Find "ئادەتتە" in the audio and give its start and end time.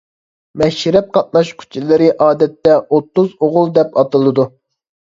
2.27-2.81